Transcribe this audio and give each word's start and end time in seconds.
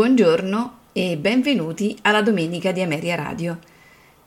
Buongiorno 0.00 0.78
e 0.94 1.18
benvenuti 1.18 1.94
alla 2.00 2.22
Domenica 2.22 2.72
di 2.72 2.80
Ameria 2.80 3.16
Radio. 3.16 3.58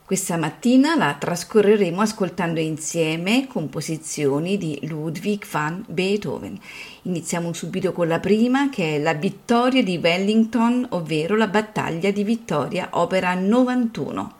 Questa 0.05 0.37
mattina 0.37 0.95
la 0.95 1.15
trascorreremo 1.17 1.99
ascoltando 1.99 2.59
insieme 2.59 3.47
composizioni 3.47 4.59
di 4.59 4.77
Ludwig 4.83 5.43
van 5.49 5.83
Beethoven. 5.87 6.59
Iniziamo 7.01 7.53
subito 7.53 7.91
con 7.91 8.07
la 8.07 8.19
prima 8.19 8.69
che 8.69 8.97
è 8.97 8.99
la 8.99 9.15
vittoria 9.15 9.81
di 9.81 9.97
Wellington, 9.97 10.85
ovvero 10.89 11.35
la 11.35 11.47
battaglia 11.47 12.11
di 12.11 12.23
Vittoria, 12.23 12.89
opera 12.91 13.33
91. 13.33 14.33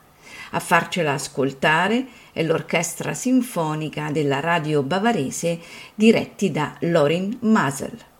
A 0.51 0.59
farcela 0.59 1.13
ascoltare 1.13 2.05
è 2.31 2.43
l'orchestra 2.43 3.15
sinfonica 3.15 4.11
della 4.11 4.39
radio 4.39 4.83
bavarese 4.83 5.59
diretti 5.95 6.51
da 6.51 6.75
Lorin 6.81 7.39
Masel. 7.39 8.11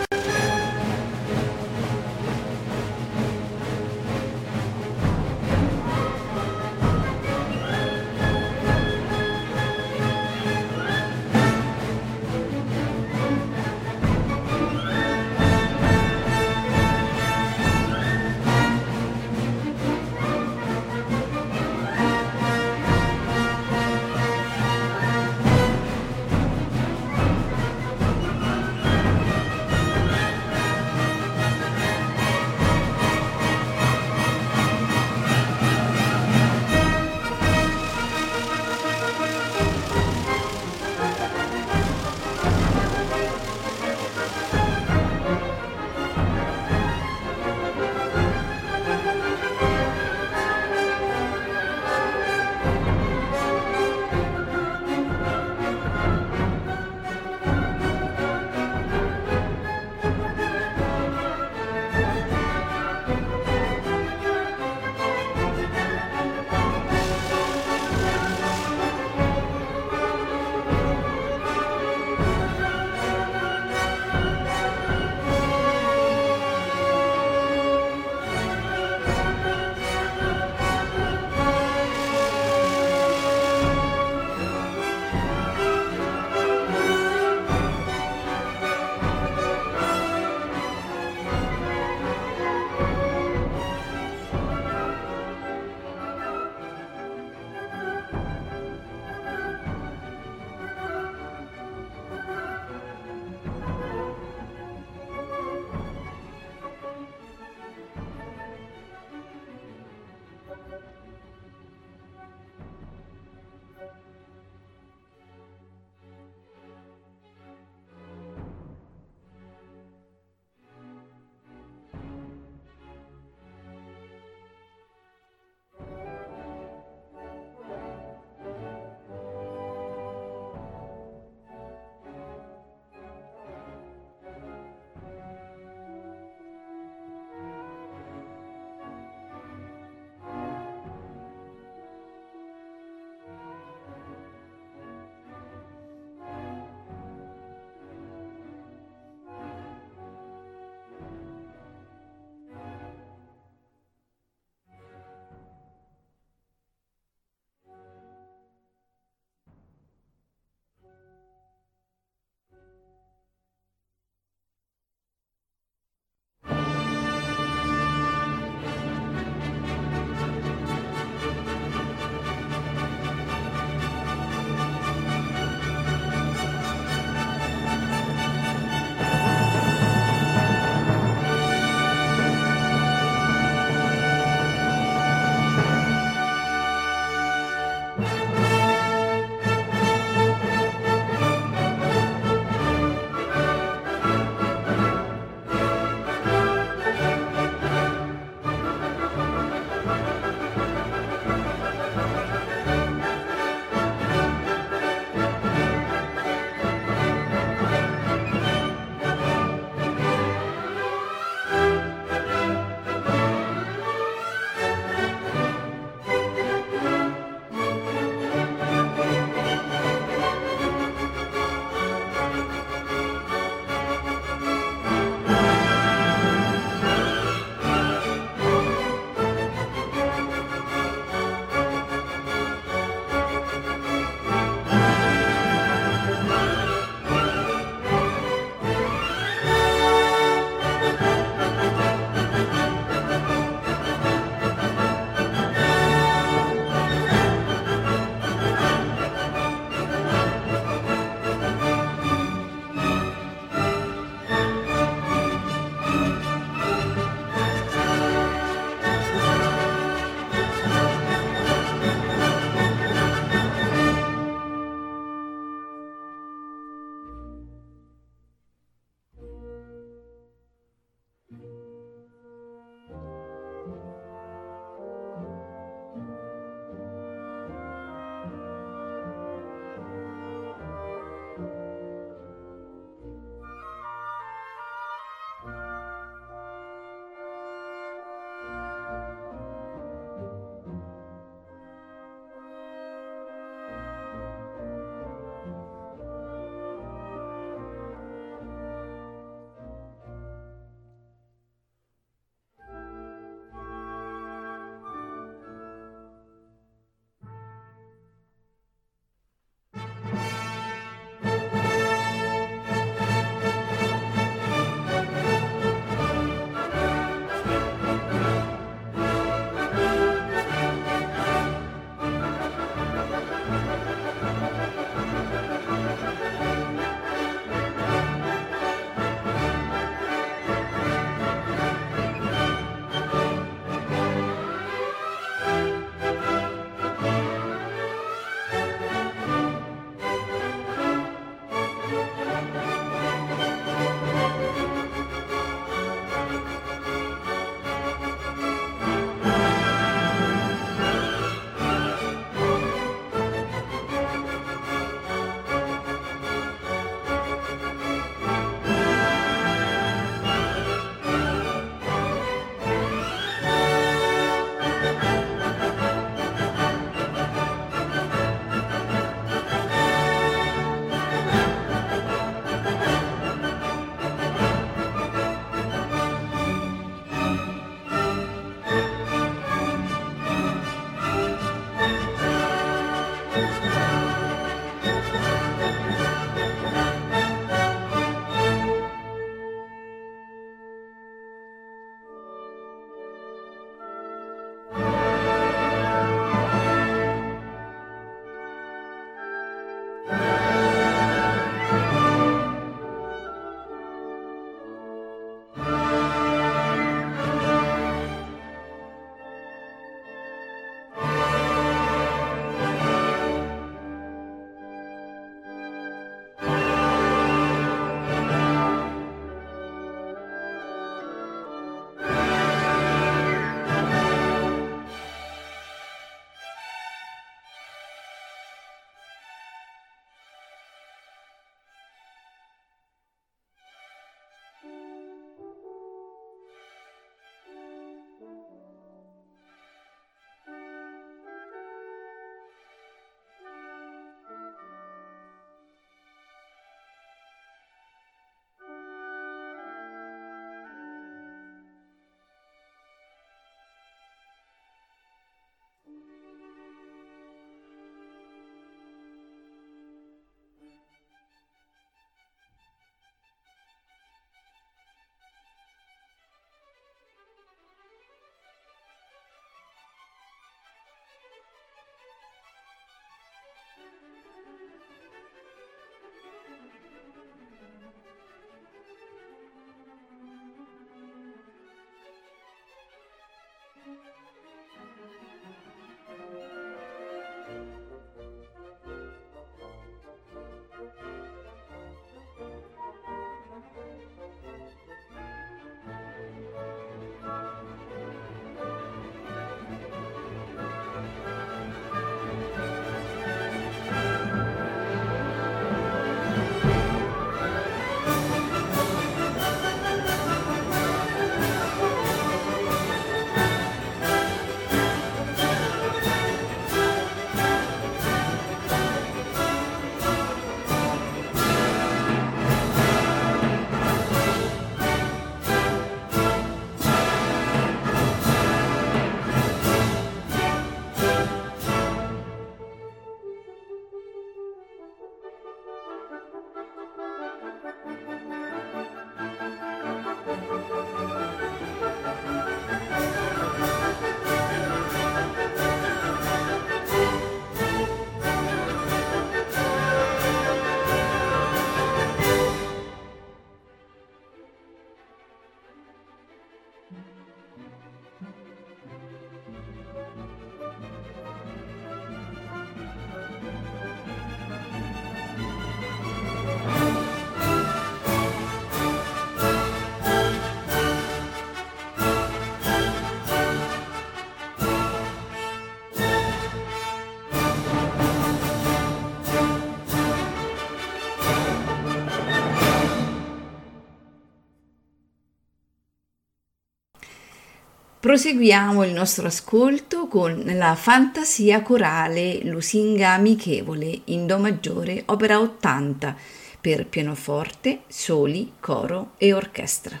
Proseguiamo 588.08 588.84
il 588.84 588.94
nostro 588.94 589.26
ascolto 589.26 590.06
con 590.06 590.42
la 590.42 590.74
fantasia 590.76 591.60
corale 591.60 592.42
Lusinga 592.42 593.10
amichevole 593.10 594.00
in 594.04 594.24
Do 594.24 594.38
maggiore, 594.38 595.02
opera 595.04 595.38
80 595.38 596.16
per 596.58 596.86
pianoforte, 596.86 597.80
soli, 597.86 598.52
coro 598.60 599.10
e 599.18 599.34
orchestra. 599.34 600.00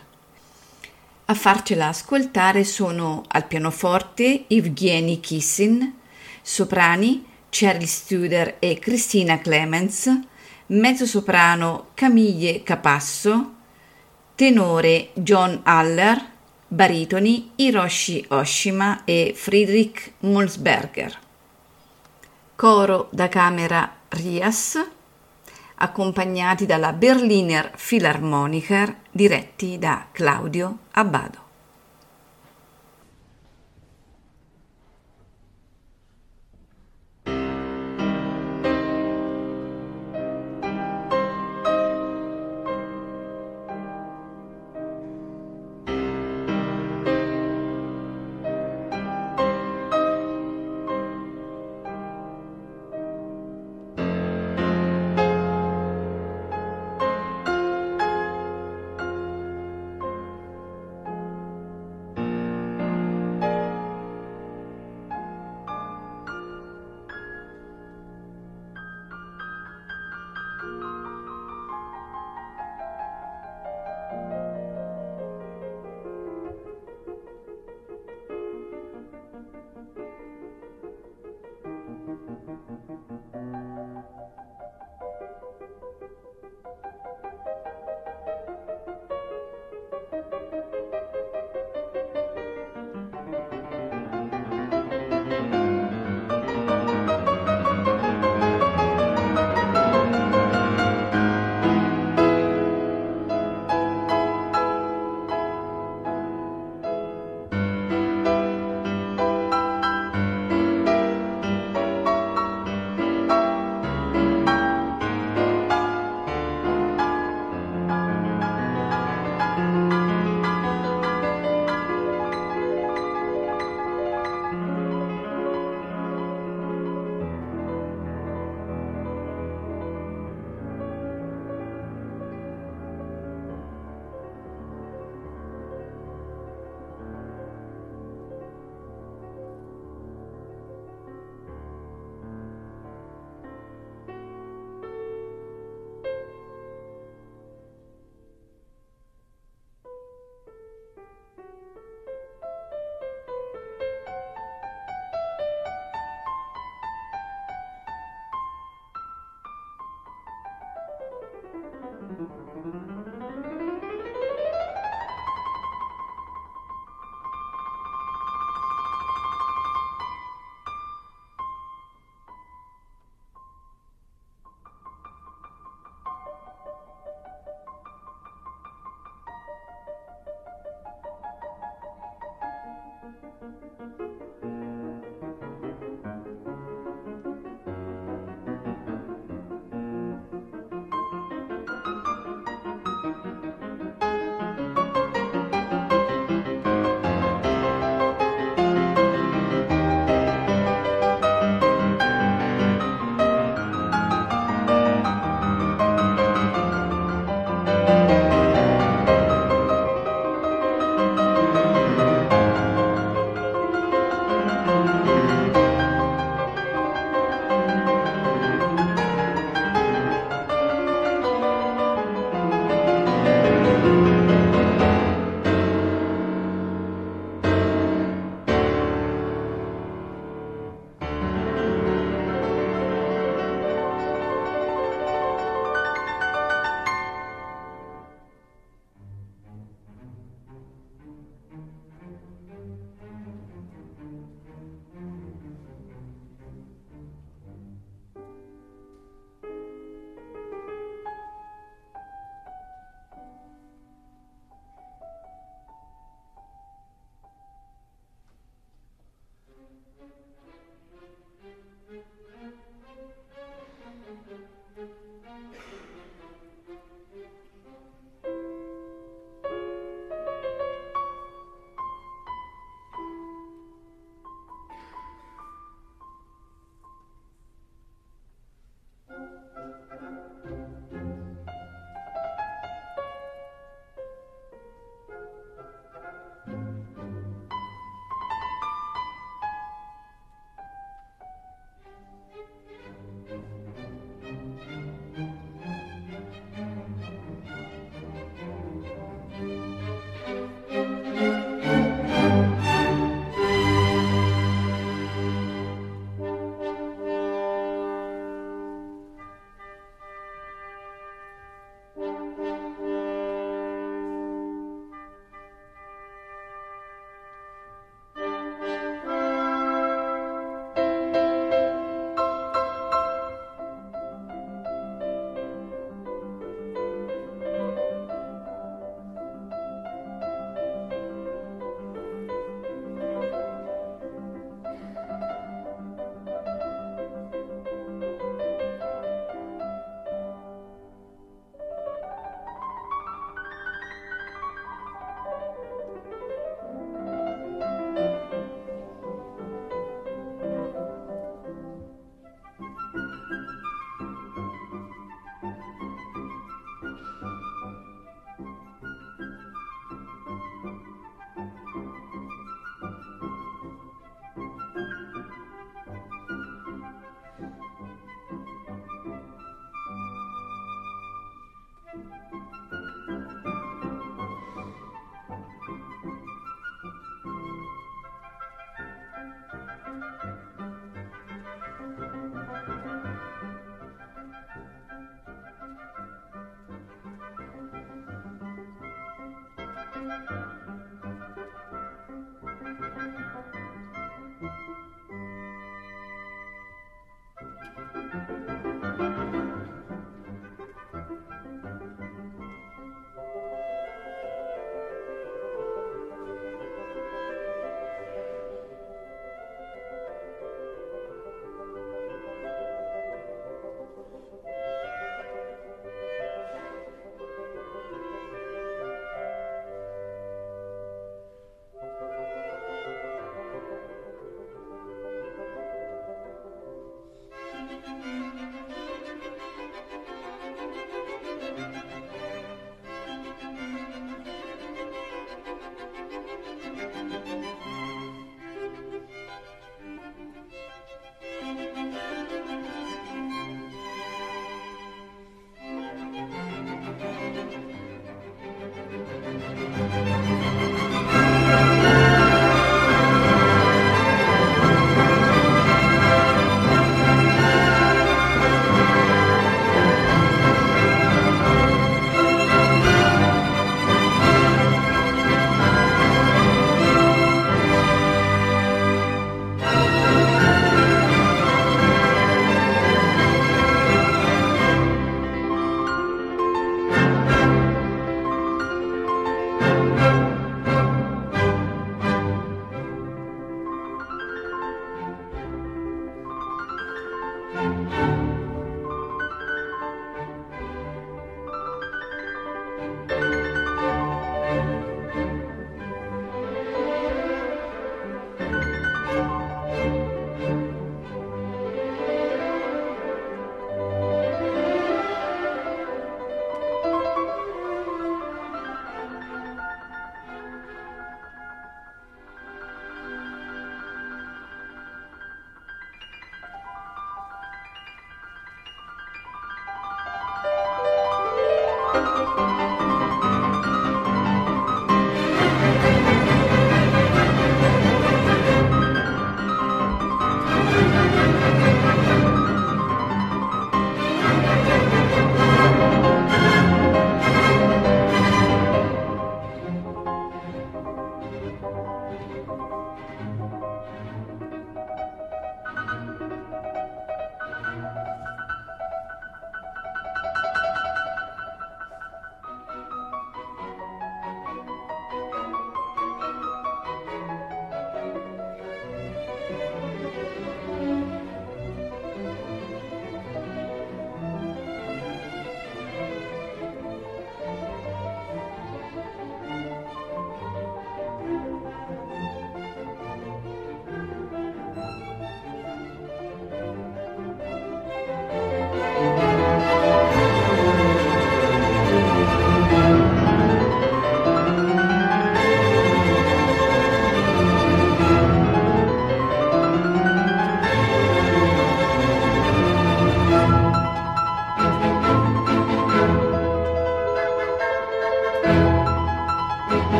A 1.26 1.34
farcela 1.34 1.88
ascoltare 1.88 2.64
sono 2.64 3.24
al 3.28 3.46
pianoforte 3.46 4.44
Evgeny 4.48 5.20
Kissin, 5.20 5.96
soprani 6.40 7.26
Cheryl 7.50 7.86
Studer 7.86 8.56
e 8.58 8.78
Christina 8.78 9.38
Clemens, 9.38 10.10
mezzosoprano 10.68 11.88
Camille 11.92 12.62
Capasso, 12.62 13.52
tenore 14.34 15.10
John 15.12 15.60
Haller, 15.64 16.36
baritoni 16.68 17.52
Hiroshi 17.56 18.26
Oshima 18.28 19.04
e 19.04 19.32
Friedrich 19.34 20.12
Molsberger. 20.20 21.18
Coro 22.54 23.08
da 23.10 23.28
camera 23.28 23.90
Rias, 24.08 24.78
accompagnati 25.76 26.66
dalla 26.66 26.92
Berliner 26.92 27.72
Philharmoniker, 27.76 28.94
diretti 29.10 29.78
da 29.78 30.08
Claudio 30.12 30.78
Abbado. 30.92 31.47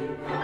you. 0.00 0.39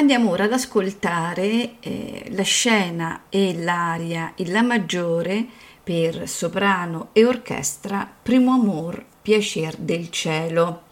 Andiamo 0.00 0.30
ora 0.30 0.44
ad 0.44 0.52
ascoltare 0.54 1.78
eh, 1.80 2.28
la 2.30 2.42
scena 2.42 3.24
e 3.28 3.52
l'aria 3.54 4.32
in 4.36 4.50
La 4.50 4.62
maggiore 4.62 5.44
per 5.84 6.26
soprano 6.26 7.10
e 7.12 7.26
orchestra 7.26 8.10
Primo 8.22 8.54
amor, 8.54 9.04
piacer 9.20 9.76
del 9.76 10.08
cielo. 10.08 10.82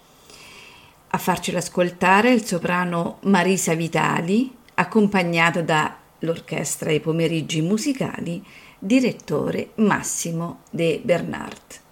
A 1.08 1.16
farcelo 1.16 1.56
ascoltare 1.56 2.32
il 2.32 2.44
soprano 2.44 3.16
Marisa 3.22 3.72
Vitali, 3.72 4.54
accompagnato 4.74 5.62
dall'orchestra 5.62 6.92
I 6.92 7.00
pomeriggi 7.00 7.62
musicali, 7.62 8.44
direttore 8.78 9.70
Massimo 9.76 10.64
De 10.68 11.00
Bernard. 11.02 11.86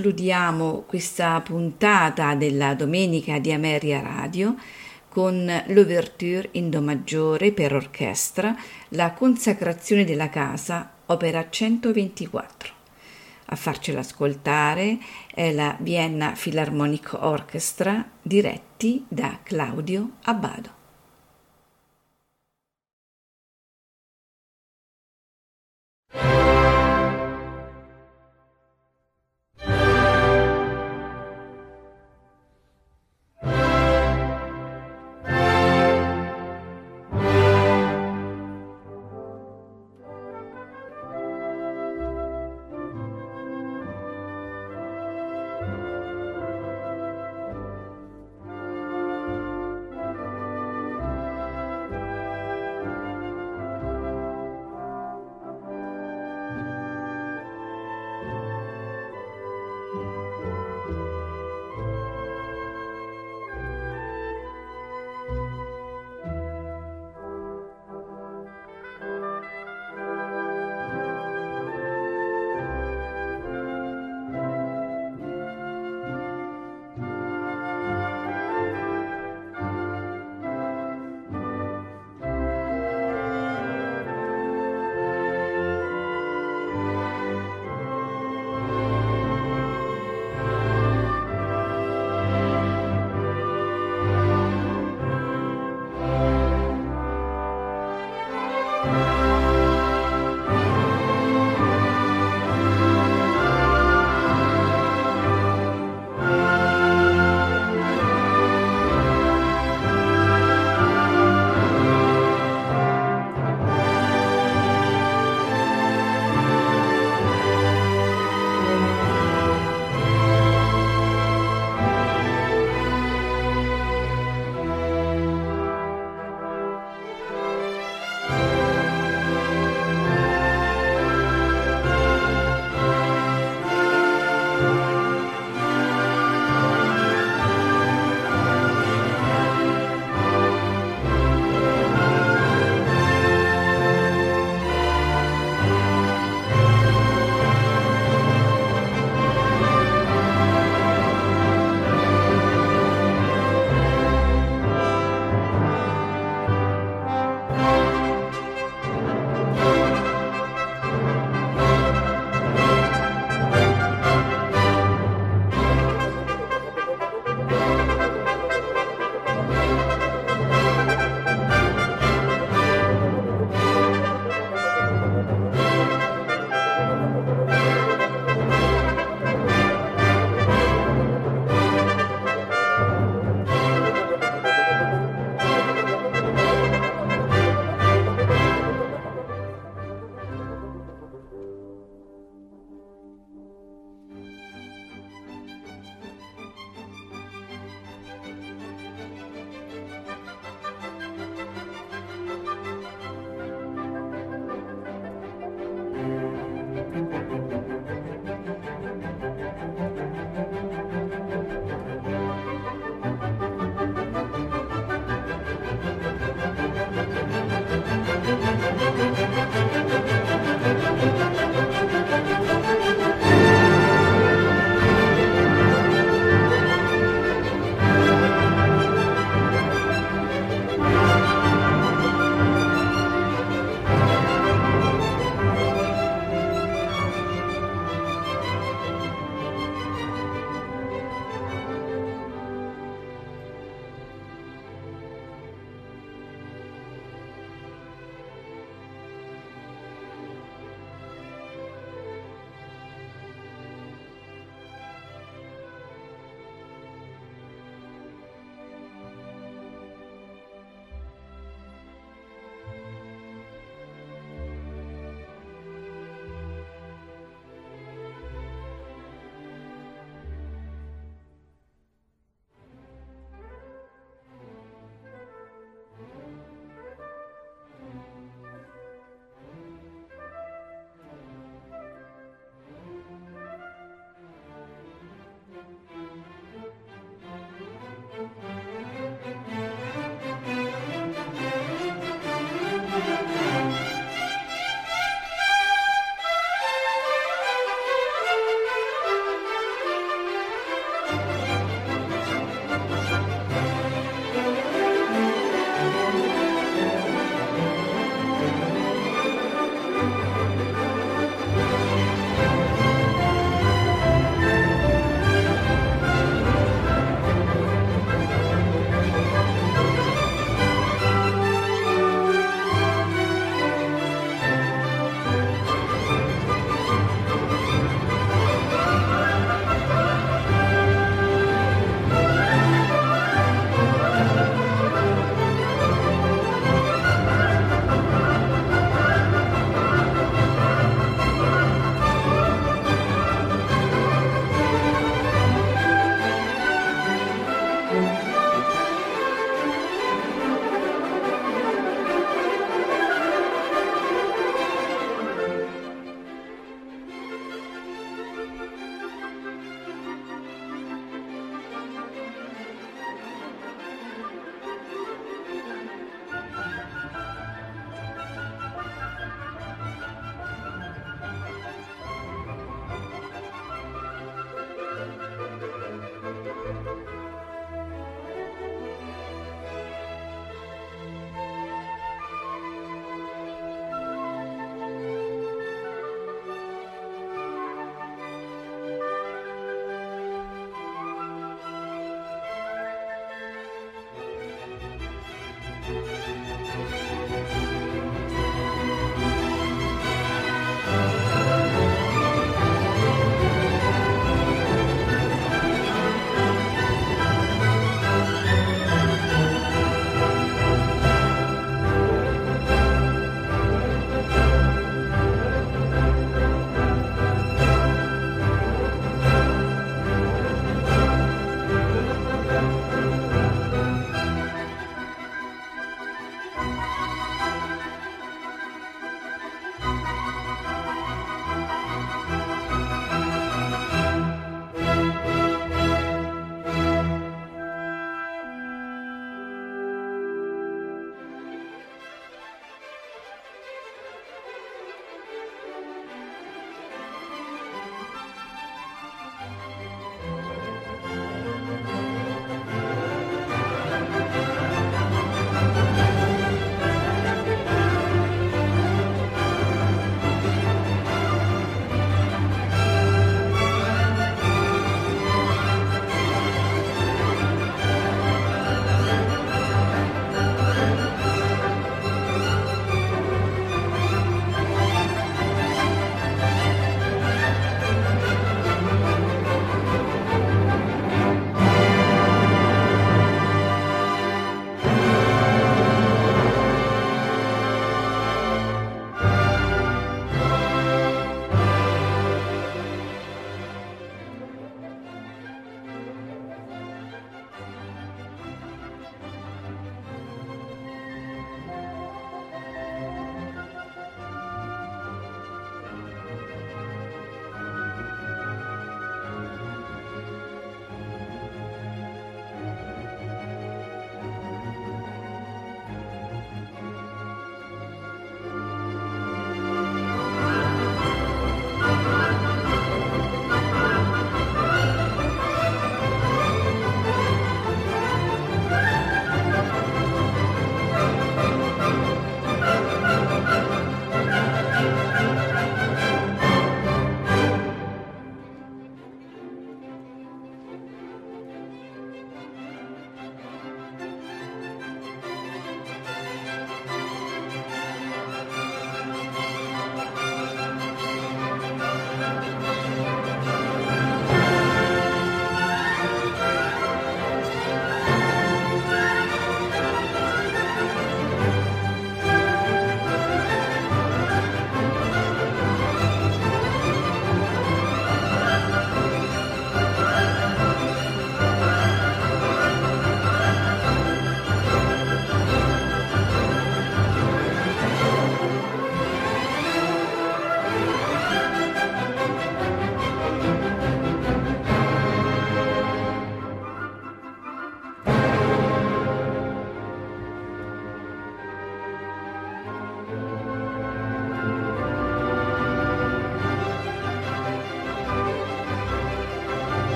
Concludiamo 0.00 0.84
questa 0.86 1.38
puntata 1.42 2.34
della 2.34 2.74
Domenica 2.74 3.38
di 3.38 3.52
Ameria 3.52 4.00
Radio 4.00 4.56
con 5.10 5.44
l'ouverture 5.66 6.48
in 6.52 6.70
Do 6.70 6.80
maggiore 6.80 7.52
per 7.52 7.74
orchestra, 7.74 8.56
la 8.90 9.12
consacrazione 9.12 10.04
della 10.04 10.30
casa, 10.30 10.90
opera 11.04 11.46
124. 11.50 12.72
A 13.44 13.56
farcela 13.56 14.00
ascoltare 14.00 14.96
è 15.34 15.52
la 15.52 15.76
Vienna 15.80 16.32
Philharmonic 16.34 17.18
Orchestra, 17.20 18.02
diretti 18.22 19.04
da 19.06 19.40
Claudio 19.42 20.12
Abbado. 20.22 20.79